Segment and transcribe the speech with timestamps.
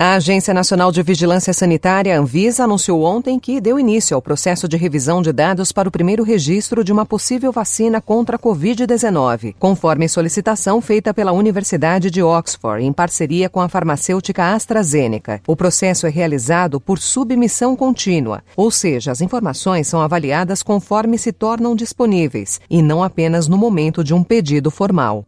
[0.00, 4.76] A Agência Nacional de Vigilância Sanitária, Anvisa, anunciou ontem que deu início ao processo de
[4.76, 10.08] revisão de dados para o primeiro registro de uma possível vacina contra a Covid-19, conforme
[10.08, 15.40] solicitação feita pela Universidade de Oxford, em parceria com a farmacêutica AstraZeneca.
[15.48, 21.32] O processo é realizado por submissão contínua, ou seja, as informações são avaliadas conforme se
[21.32, 25.26] tornam disponíveis, e não apenas no momento de um pedido formal.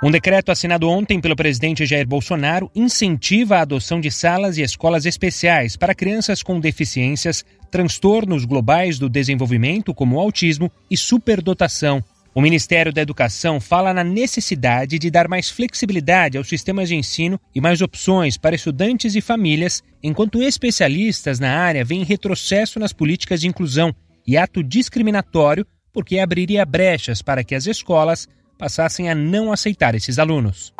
[0.00, 5.04] Um decreto assinado ontem pelo presidente Jair Bolsonaro incentiva a adoção de salas e escolas
[5.04, 12.02] especiais para crianças com deficiências, transtornos globais do desenvolvimento, como autismo e superdotação.
[12.32, 17.40] O Ministério da Educação fala na necessidade de dar mais flexibilidade aos sistemas de ensino
[17.52, 23.40] e mais opções para estudantes e famílias, enquanto especialistas na área veem retrocesso nas políticas
[23.40, 23.92] de inclusão
[24.24, 28.28] e ato discriminatório porque abriria brechas para que as escolas
[28.58, 30.74] passassem a não aceitar esses alunos.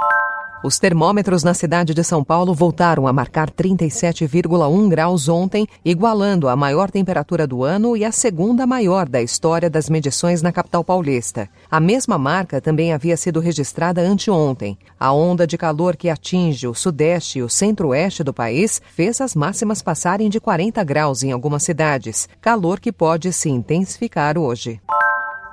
[0.62, 6.56] Os termômetros na cidade de São Paulo voltaram a marcar 37,1 graus ontem, igualando a
[6.56, 11.48] maior temperatura do ano e a segunda maior da história das medições na capital paulista.
[11.70, 14.76] A mesma marca também havia sido registrada anteontem.
[14.98, 19.36] A onda de calor que atinge o sudeste e o centro-oeste do país fez as
[19.36, 24.80] máximas passarem de 40 graus em algumas cidades, calor que pode se intensificar hoje.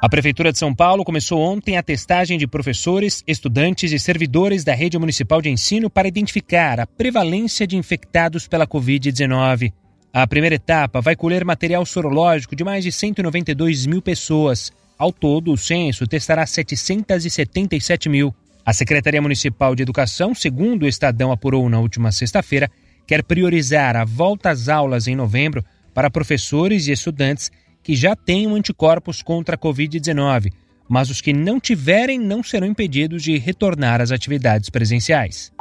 [0.06, 4.72] A Prefeitura de São Paulo começou ontem a testagem de professores, estudantes e servidores da
[4.72, 9.74] rede municipal de ensino para identificar a prevalência de infectados pela Covid-19.
[10.14, 14.72] A primeira etapa vai colher material sorológico de mais de 192 mil pessoas.
[14.96, 18.32] Ao todo, o censo testará 777 mil.
[18.64, 22.70] A Secretaria Municipal de Educação, segundo o Estadão apurou na última sexta-feira,
[23.08, 27.50] quer priorizar a volta às aulas em novembro para professores e estudantes
[27.86, 30.52] que já tenham anticorpos contra a Covid-19,
[30.90, 35.54] mas os que não tiverem não serão impedidos de retornar às atividades presenciais.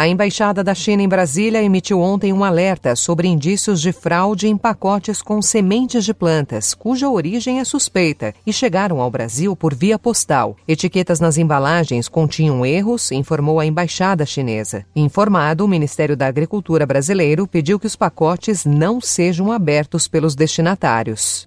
[0.00, 4.56] A Embaixada da China em Brasília emitiu ontem um alerta sobre indícios de fraude em
[4.56, 9.98] pacotes com sementes de plantas, cuja origem é suspeita, e chegaram ao Brasil por via
[9.98, 10.56] postal.
[10.66, 14.86] Etiquetas nas embalagens continham erros, informou a Embaixada Chinesa.
[14.96, 21.46] Informado, o Ministério da Agricultura brasileiro pediu que os pacotes não sejam abertos pelos destinatários.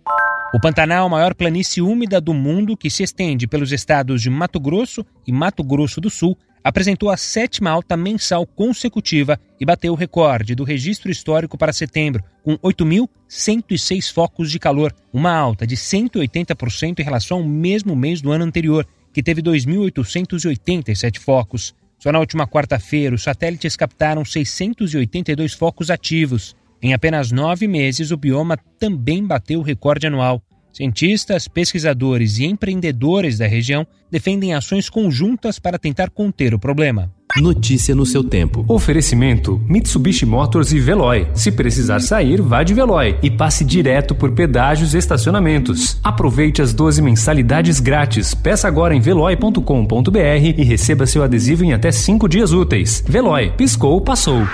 [0.54, 4.60] O Pantanal, a maior planície úmida do mundo que se estende pelos estados de Mato
[4.60, 9.96] Grosso e Mato Grosso do Sul, apresentou a sétima alta mensal consecutiva e bateu o
[9.96, 17.00] recorde do registro histórico para setembro, com 8.106 focos de calor, uma alta de 180%
[17.00, 21.74] em relação ao mesmo mês do ano anterior, que teve 2.887 focos.
[21.98, 26.56] Só na última quarta-feira, os satélites captaram 682 focos ativos.
[26.84, 30.42] Em apenas nove meses, o bioma também bateu o recorde anual.
[30.74, 37.10] Cientistas, pesquisadores e empreendedores da região defendem ações conjuntas para tentar conter o problema.
[37.38, 38.66] Notícia no seu tempo.
[38.68, 41.28] Oferecimento: Mitsubishi Motors e Veloy.
[41.34, 46.00] Se precisar sair, vá de Veloy e passe direto por pedágios e estacionamentos.
[46.04, 48.34] Aproveite as 12 mensalidades grátis.
[48.34, 50.18] Peça agora em veloy.com.br
[50.58, 53.02] e receba seu adesivo em até 5 dias úteis.
[53.08, 54.46] Veloy, piscou, passou.